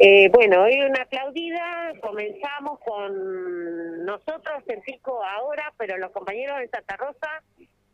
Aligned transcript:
Eh, 0.00 0.28
bueno, 0.32 0.62
hoy 0.62 0.80
una 0.80 1.02
aplaudida, 1.02 1.92
comenzamos 2.00 2.78
con 2.80 4.04
nosotros 4.04 4.62
en 4.68 4.80
Pico 4.82 5.24
ahora, 5.24 5.74
pero 5.76 5.98
los 5.98 6.12
compañeros 6.12 6.58
de 6.60 6.68
Santa 6.68 6.96
Rosa 6.96 7.42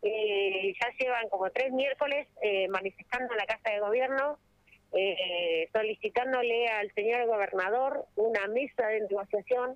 eh, 0.03 0.71
ya 0.79 0.89
llevan 0.99 1.27
como 1.29 1.49
tres 1.49 1.73
miércoles 1.73 2.27
eh, 2.43 2.67
manifestando 2.67 3.33
en 3.33 3.37
la 3.37 3.47
Casa 3.47 3.71
de 3.71 3.79
Gobierno, 3.79 4.37
eh, 4.93 5.67
solicitándole 5.73 6.67
al 6.67 6.91
señor 6.93 7.25
gobernador 7.25 8.05
una 8.15 8.47
mesa 8.49 8.85
de 8.85 9.01
negociación 9.01 9.75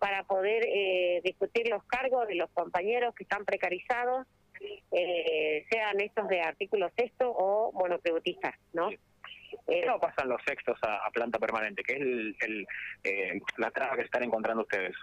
para 0.00 0.24
poder 0.24 0.64
eh, 0.66 1.20
discutir 1.22 1.68
los 1.68 1.84
cargos 1.84 2.26
de 2.26 2.34
los 2.34 2.50
compañeros 2.50 3.14
que 3.14 3.22
están 3.22 3.44
precarizados, 3.44 4.26
eh, 4.90 5.64
sean 5.70 6.00
estos 6.00 6.26
de 6.26 6.40
artículo 6.40 6.90
sexto 6.96 7.30
o 7.30 7.70
monotributistas, 7.72 8.56
¿no? 8.72 8.90
¿Qué 9.68 9.84
no 9.84 10.00
pasan 10.00 10.30
los 10.30 10.40
sextos 10.46 10.78
a, 10.82 11.10
planta 11.10 11.38
permanente? 11.38 11.82
¿Qué 11.82 11.92
es 11.92 12.00
el, 12.00 12.36
el, 12.40 12.66
eh, 13.04 13.40
la 13.58 13.70
traba 13.70 13.96
que 13.96 14.02
están 14.02 14.22
encontrando 14.22 14.62
ustedes? 14.62 14.96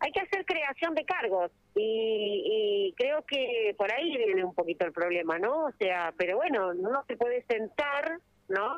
Hay 0.00 0.12
que 0.12 0.20
hacer 0.20 0.44
creación 0.44 0.94
de 0.94 1.06
cargos 1.06 1.50
y, 1.74 2.42
y 2.44 2.94
creo 2.98 3.24
que 3.24 3.74
por 3.78 3.90
ahí 3.90 4.14
viene 4.16 4.44
un 4.44 4.54
poquito 4.54 4.84
el 4.84 4.92
problema, 4.92 5.38
¿no? 5.38 5.66
O 5.66 5.72
sea, 5.78 6.12
pero 6.18 6.36
bueno, 6.36 6.72
uno 6.74 7.02
se 7.06 7.16
puede 7.16 7.44
sentar, 7.44 8.18
¿no? 8.48 8.76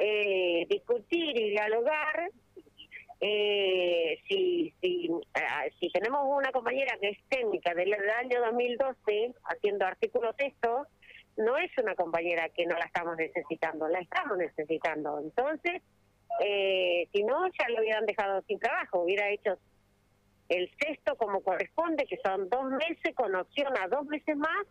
Eh, 0.00 0.66
discutir 0.68 1.36
y 1.36 1.50
dialogar. 1.50 2.30
Eh, 3.20 4.20
si, 4.28 4.72
si, 4.80 5.10
ah, 5.34 5.64
si 5.80 5.90
tenemos 5.90 6.20
una 6.24 6.52
compañera 6.52 6.96
que 7.00 7.08
es 7.08 7.18
técnica 7.28 7.74
del 7.74 7.92
año 7.94 8.40
2012 8.44 9.34
haciendo 9.44 9.86
artículos 9.86 10.36
textos, 10.36 10.86
no 11.38 11.56
es 11.56 11.70
una 11.78 11.94
compañera 11.94 12.48
que 12.50 12.66
no 12.66 12.76
la 12.76 12.84
estamos 12.84 13.16
necesitando, 13.16 13.88
la 13.88 14.00
estamos 14.00 14.36
necesitando. 14.36 15.20
Entonces, 15.20 15.82
eh, 16.40 17.08
si 17.12 17.22
no, 17.22 17.46
ya 17.46 17.68
lo 17.70 17.80
hubieran 17.80 18.06
dejado 18.06 18.42
sin 18.42 18.58
trabajo, 18.58 19.02
hubiera 19.02 19.30
hecho 19.30 19.58
el 20.48 20.70
sexto 20.78 21.16
como 21.16 21.40
corresponde, 21.40 22.06
que 22.06 22.18
son 22.24 22.48
dos 22.48 22.70
meses 22.70 23.14
con 23.14 23.34
opción 23.34 23.72
a 23.78 23.88
dos 23.88 24.04
meses 24.06 24.36
más, 24.36 24.66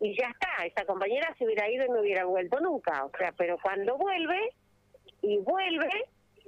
y 0.00 0.16
ya 0.16 0.28
está, 0.28 0.64
esa 0.64 0.84
compañera 0.84 1.34
se 1.38 1.44
hubiera 1.44 1.70
ido 1.70 1.86
y 1.86 1.88
no 1.88 2.00
hubiera 2.00 2.24
vuelto 2.24 2.60
nunca. 2.60 3.04
O 3.04 3.10
sea, 3.16 3.32
pero 3.32 3.56
cuando 3.62 3.96
vuelve, 3.96 4.52
y 5.22 5.38
vuelve, 5.38 5.90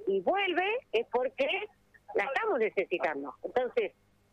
y 0.07 0.21
vuelve, 0.21 0.67
es 0.93 1.07
porque 1.11 1.49
la 2.15 2.25
estamos 2.25 2.59
necesitando. 2.59 3.35
Entonces, 3.43 3.93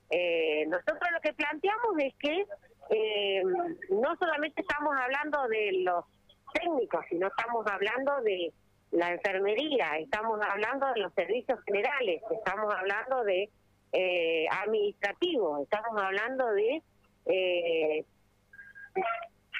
eh, 0.09 0.65
nosotros 0.67 1.11
lo 1.13 1.21
que 1.21 1.33
planteamos 1.33 1.95
es 1.99 2.13
que 2.15 2.45
eh, 2.91 3.41
no 3.89 4.15
solamente 4.17 4.61
estamos 4.61 4.93
hablando 4.95 5.47
de 5.47 5.71
los 5.83 6.05
técnicos, 6.53 7.05
sino 7.09 7.27
estamos 7.27 7.65
hablando 7.67 8.21
de 8.21 8.53
la 8.91 9.13
enfermería, 9.13 9.97
estamos 9.97 10.39
hablando 10.45 10.91
de 10.93 11.01
los 11.01 11.13
servicios 11.13 11.59
generales, 11.65 12.21
estamos 12.29 12.73
hablando 12.73 13.23
de 13.23 13.49
eh, 13.93 14.45
administrativos, 14.49 15.61
estamos 15.63 16.01
hablando 16.01 16.51
de 16.51 16.81
eh, 17.25 18.05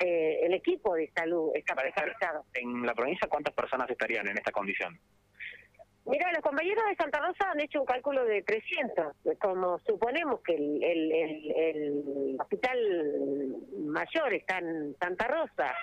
eh, 0.04 0.40
el 0.44 0.54
equipo 0.54 0.95
de 0.95 1.10
salud 1.16 1.52
está 1.54 1.76
precarizado. 1.76 2.45
En 2.54 2.86
la 2.86 2.94
provincia, 2.94 3.28
¿cuántas 3.30 3.54
personas 3.54 3.90
estarían 3.90 4.28
en 4.28 4.38
esta 4.38 4.52
condición? 4.52 5.00
Mira, 6.06 6.32
los 6.32 6.42
compañeros 6.42 6.84
de 6.90 6.96
Santa 6.96 7.20
Rosa 7.20 7.52
han 7.52 7.60
hecho 7.60 7.80
un 7.80 7.86
cálculo 7.86 8.26
de 8.26 8.42
300, 8.42 9.16
como 9.40 9.78
suponemos 9.80 10.42
que 10.42 10.56
el, 10.56 10.84
el, 10.84 12.38
hospital 12.40 13.56
mayor 13.78 14.34
está 14.34 14.58
en 14.58 14.96
Santa 15.00 15.28
Rosa, 15.28 15.76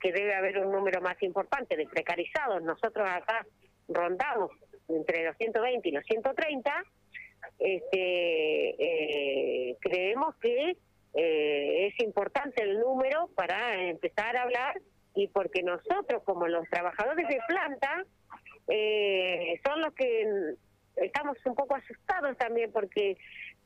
que 0.00 0.12
debe 0.12 0.34
haber 0.34 0.58
un 0.58 0.72
número 0.72 1.00
más 1.00 1.22
importante 1.22 1.76
de 1.76 1.86
precarizados. 1.86 2.62
Nosotros 2.62 3.08
acá 3.08 3.46
rondamos 3.88 4.50
entre 4.88 5.24
los 5.24 5.36
120 5.36 5.88
y 5.88 5.92
los 5.92 6.04
130. 6.04 6.84
Este, 7.58 9.70
eh, 9.70 9.76
creemos 9.80 10.34
que 10.36 10.76
eh, 11.14 11.86
es 11.86 12.04
importante 12.04 12.62
el 12.62 12.80
número 12.80 13.28
para 13.36 13.82
empezar 13.84 14.36
a 14.36 14.42
hablar 14.42 14.80
y 15.14 15.28
porque 15.28 15.62
nosotros 15.62 16.22
como 16.24 16.48
los 16.48 16.68
trabajadores 16.68 17.26
de 17.28 17.38
planta 17.48 18.04
eh, 18.70 19.60
son 19.64 19.80
los 19.80 19.92
que 19.94 20.54
estamos 20.96 21.36
un 21.44 21.54
poco 21.54 21.76
asustados 21.76 22.36
también 22.38 22.70
porque 22.72 23.16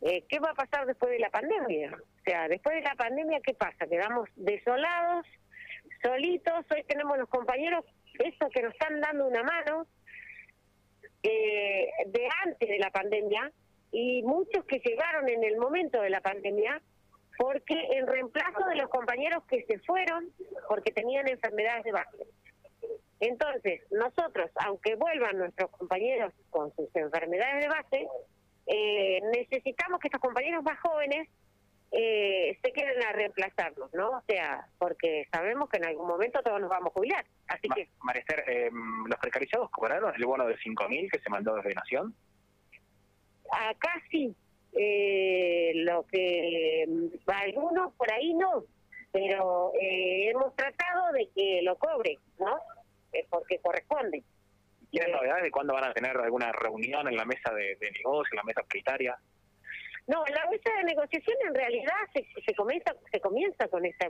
eh, 0.00 0.24
¿qué 0.28 0.38
va 0.38 0.50
a 0.50 0.54
pasar 0.54 0.86
después 0.86 1.12
de 1.12 1.18
la 1.18 1.30
pandemia? 1.30 1.92
O 1.94 2.22
sea, 2.24 2.48
después 2.48 2.76
de 2.76 2.82
la 2.82 2.94
pandemia, 2.94 3.40
¿qué 3.40 3.54
pasa? 3.54 3.86
Quedamos 3.86 4.28
desolados, 4.36 5.26
solitos, 6.02 6.64
hoy 6.74 6.82
tenemos 6.84 7.18
los 7.18 7.28
compañeros, 7.28 7.84
esos 8.18 8.50
que 8.50 8.62
nos 8.62 8.72
están 8.72 9.00
dando 9.00 9.26
una 9.26 9.42
mano 9.42 9.86
eh, 11.22 11.88
de 12.06 12.28
antes 12.44 12.68
de 12.68 12.78
la 12.78 12.90
pandemia 12.90 13.50
y 13.92 14.22
muchos 14.22 14.64
que 14.66 14.80
llegaron 14.84 15.28
en 15.28 15.44
el 15.44 15.56
momento 15.56 16.00
de 16.00 16.10
la 16.10 16.20
pandemia 16.20 16.82
porque 17.38 17.74
en 17.92 18.06
reemplazo 18.06 18.66
de 18.68 18.76
los 18.76 18.88
compañeros 18.90 19.42
que 19.48 19.64
se 19.64 19.78
fueron 19.80 20.30
porque 20.68 20.92
tenían 20.92 21.28
enfermedades 21.28 21.84
de 21.84 21.92
base. 21.92 22.26
Entonces, 23.26 23.80
nosotros, 23.90 24.50
aunque 24.56 24.96
vuelvan 24.96 25.38
nuestros 25.38 25.70
compañeros 25.70 26.32
con 26.50 26.74
sus 26.76 26.94
enfermedades 26.94 27.62
de 27.62 27.68
base, 27.68 28.08
eh, 28.66 29.20
necesitamos 29.32 29.98
que 29.98 30.08
estos 30.08 30.20
compañeros 30.20 30.62
más 30.62 30.78
jóvenes 30.80 31.28
eh, 31.92 32.58
se 32.62 32.72
queden 32.72 33.02
a 33.02 33.12
reemplazarnos, 33.12 33.92
¿no? 33.94 34.10
O 34.10 34.22
sea, 34.26 34.66
porque 34.78 35.26
sabemos 35.32 35.70
que 35.70 35.78
en 35.78 35.86
algún 35.86 36.06
momento 36.06 36.42
todos 36.42 36.60
nos 36.60 36.68
vamos 36.68 36.90
a 36.90 36.94
jubilar. 36.94 37.24
Así 37.48 37.68
Ma 37.68 37.74
que, 37.76 37.88
Marister, 38.02 38.44
eh, 38.46 38.70
¿los 39.06 39.18
precarizados 39.18 39.70
cobraron 39.70 40.12
el 40.14 40.26
bono 40.26 40.46
de 40.46 40.56
5.000 40.56 41.10
que 41.10 41.18
se 41.18 41.30
mandó 41.30 41.54
desde 41.54 41.74
Nación? 41.74 42.14
acá 43.50 44.02
sí, 44.10 44.34
eh, 44.72 45.72
lo 45.76 46.04
que 46.06 46.84
algunos 47.26 47.92
por 47.94 48.12
ahí 48.12 48.34
no, 48.34 48.64
pero 49.12 49.72
eh, 49.80 50.30
hemos 50.30 50.54
tratado 50.56 51.12
de 51.12 51.28
que 51.34 51.62
lo 51.62 51.76
cobre, 51.76 52.18
¿no? 52.38 52.58
Eh, 53.14 53.26
porque 53.30 53.58
corresponde. 53.58 54.22
¿Tienen 54.90 55.10
Eh, 55.10 55.12
novedades 55.12 55.44
de 55.44 55.50
cuándo 55.50 55.72
van 55.74 55.84
a 55.84 55.92
tener 55.94 56.16
alguna 56.16 56.52
reunión 56.52 57.08
en 57.08 57.16
la 57.16 57.24
mesa 57.24 57.52
de, 57.54 57.76
de 57.80 57.90
negocio, 57.92 58.28
en 58.32 58.36
la 58.36 58.42
mesa 58.44 58.62
paritaria? 58.68 59.16
No, 60.06 60.22
la 60.26 60.50
mesa 60.50 60.70
de 60.76 60.84
negociación 60.84 61.36
en 61.48 61.54
realidad 61.54 61.94
se, 62.12 62.26
se 62.44 62.54
comienza 62.54 62.94
se 63.10 63.20
comienza 63.20 63.68
con 63.68 63.86
esta 63.86 64.06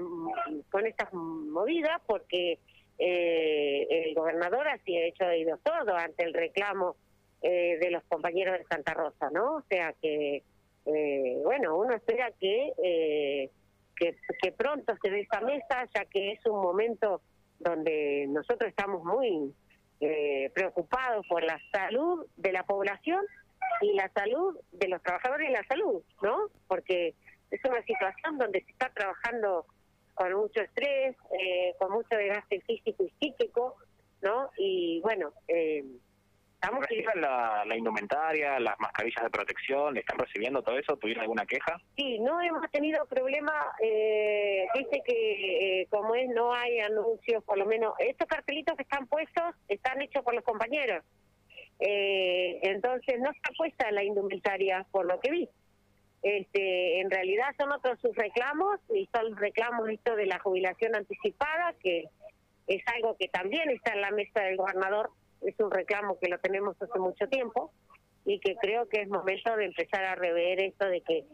con 0.70 0.86
estas 0.86 1.12
movidas 1.12 2.00
porque 2.06 2.58
eh, 2.98 3.86
el 3.88 4.14
gobernador 4.14 4.66
así 4.68 4.96
ha 4.96 5.06
hecho 5.06 5.24
oídos 5.24 5.60
todo 5.62 5.94
ante 5.96 6.24
el 6.24 6.34
reclamo 6.34 6.96
eh, 7.42 7.78
de 7.80 7.90
los 7.92 8.02
compañeros 8.04 8.58
de 8.58 8.64
Santa 8.64 8.92
Rosa, 8.94 9.30
¿no? 9.30 9.56
O 9.56 9.62
sea 9.68 9.94
que 10.02 10.42
eh, 10.86 11.40
bueno 11.44 11.76
uno 11.78 11.94
espera 11.94 12.32
que, 12.40 12.72
eh, 12.82 13.50
que 13.94 14.16
que 14.42 14.50
pronto 14.50 14.94
se 15.00 15.10
dé 15.10 15.20
esta 15.20 15.40
mesa 15.42 15.88
ya 15.94 16.04
que 16.06 16.32
es 16.32 16.44
un 16.46 16.60
momento 16.60 17.22
donde 17.64 18.26
nosotros 18.28 18.68
estamos 18.68 19.02
muy 19.02 19.52
eh, 20.00 20.50
preocupados 20.54 21.26
por 21.26 21.42
la 21.42 21.58
salud 21.72 22.26
de 22.36 22.52
la 22.52 22.62
población 22.64 23.24
y 23.80 23.94
la 23.94 24.10
salud 24.12 24.56
de 24.72 24.88
los 24.88 25.02
trabajadores 25.02 25.48
y 25.48 25.52
la 25.52 25.64
salud, 25.64 26.02
¿no? 26.22 26.48
Porque 26.68 27.14
es 27.50 27.60
una 27.64 27.82
situación 27.82 28.38
donde 28.38 28.62
se 28.62 28.70
está 28.70 28.90
trabajando 28.90 29.66
con 30.14 30.32
mucho 30.34 30.60
estrés, 30.60 31.16
eh, 31.40 31.74
con 31.78 31.92
mucho 31.92 32.16
desgaste 32.16 32.60
físico 32.60 33.04
y 33.04 33.10
psíquico, 33.18 33.76
¿no? 34.22 34.50
Y 34.58 35.00
bueno, 35.00 35.32
eh, 35.48 35.84
estamos... 36.64 36.86
¿Reciben 36.88 37.20
la, 37.20 37.64
la 37.66 37.76
indumentaria, 37.76 38.58
las 38.58 38.78
mascarillas 38.80 39.24
de 39.24 39.30
protección? 39.30 39.96
¿Están 39.96 40.18
recibiendo 40.18 40.62
todo 40.62 40.78
eso? 40.78 40.96
¿Tuvieron 40.96 41.22
alguna 41.22 41.46
queja? 41.46 41.80
Sí, 41.96 42.18
no 42.20 42.40
hemos 42.40 42.70
tenido 42.70 43.04
problema, 43.06 43.52
eh, 43.80 44.66
dice 44.74 45.02
que 45.04 45.82
eh, 45.82 45.86
como 45.90 46.14
es 46.14 46.28
no 46.28 46.52
hay 46.54 46.80
anuncios, 46.80 47.44
por 47.44 47.58
lo 47.58 47.66
menos 47.66 47.94
estos 47.98 48.26
cartelitos 48.28 48.76
que 48.76 48.82
están 48.82 49.06
puestos 49.06 49.54
están 49.68 50.00
hechos 50.02 50.24
por 50.24 50.34
los 50.34 50.44
compañeros. 50.44 51.04
Eh, 51.80 52.60
entonces 52.62 53.20
no 53.20 53.30
está 53.30 53.50
puesta 53.56 53.90
la 53.90 54.04
indumentaria 54.04 54.86
por 54.90 55.06
lo 55.06 55.20
que 55.20 55.30
vi. 55.30 55.48
Este, 56.22 57.00
en 57.00 57.10
realidad 57.10 57.48
son 57.58 57.70
otros 57.72 58.00
sus 58.00 58.16
reclamos 58.16 58.80
y 58.94 59.06
son 59.14 59.36
reclamos 59.36 59.90
esto 59.90 60.16
de 60.16 60.24
la 60.24 60.38
jubilación 60.38 60.94
anticipada 60.94 61.74
que 61.82 62.04
es 62.66 62.82
algo 62.94 63.14
que 63.18 63.28
también 63.28 63.68
está 63.68 63.92
en 63.92 64.00
la 64.00 64.10
mesa 64.10 64.40
del 64.40 64.56
gobernador, 64.56 65.10
es 65.44 65.58
un 65.60 65.70
reclamo 65.70 66.18
que 66.18 66.28
lo 66.28 66.38
tenemos 66.38 66.80
hace 66.80 66.98
mucho 66.98 67.28
tiempo 67.28 67.72
y 68.24 68.40
que 68.40 68.56
creo 68.56 68.88
que 68.88 69.02
es 69.02 69.08
momento 69.08 69.54
de 69.56 69.66
empezar 69.66 70.04
a 70.04 70.14
rever 70.14 70.60
esto 70.60 70.86
de 70.88 71.02
que 71.02 71.24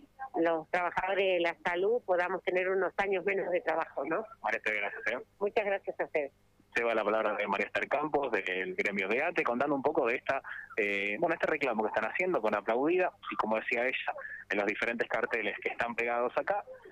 los 0.41 0.69
trabajadores 0.71 1.35
de 1.35 1.41
la 1.41 1.57
salud 1.65 2.03
podamos 2.05 2.43
tener 2.43 2.69
unos 2.69 2.93
años 2.99 3.25
menos 3.25 3.51
de 3.51 3.61
trabajo, 3.61 4.05
¿no? 4.05 4.25
Marister, 4.43 4.77
gracias. 4.77 5.03
¿eh? 5.13 5.25
Muchas 5.39 5.65
gracias 5.65 6.01
a 6.01 6.05
ustedes. 6.05 6.33
Lleva 6.77 6.95
la 6.95 7.03
palabra 7.03 7.35
de 7.35 7.49
María 7.49 7.67
Esther 7.67 7.89
Campos, 7.89 8.31
del 8.31 8.75
gremio 8.77 9.09
de 9.09 9.25
ATE, 9.25 9.43
contando 9.43 9.75
un 9.75 9.83
poco 9.83 10.07
de 10.07 10.17
esta, 10.17 10.41
eh, 10.77 11.17
bueno, 11.19 11.35
este 11.35 11.49
reclamo 11.49 11.83
que 11.83 11.89
están 11.89 12.05
haciendo 12.05 12.41
con 12.41 12.55
aplaudida, 12.55 13.13
y 13.31 13.37
como 13.37 13.57
decía 13.57 13.83
ella, 13.87 14.15
en 14.49 14.57
los 14.57 14.67
diferentes 14.67 15.09
carteles 15.09 15.57
que 15.61 15.71
están 15.71 15.97
pegados 15.97 16.33
acá, 16.37 16.63